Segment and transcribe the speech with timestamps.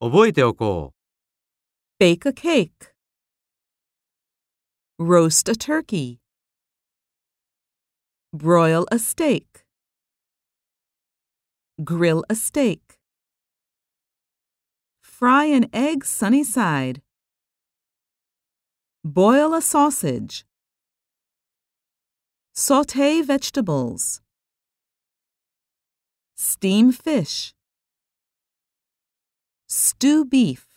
[0.00, 0.92] 覚えておこ
[1.98, 2.92] Bake a cake.
[4.98, 6.20] Roast a turkey.
[8.34, 9.64] Broil a steak.
[11.82, 12.98] Grill a steak.
[15.00, 17.00] Fry an egg sunny side.
[19.02, 20.44] Boil a sausage.
[22.52, 24.20] Saute vegetables.
[26.34, 27.54] Steam fish.
[30.01, 30.70] Stew beef.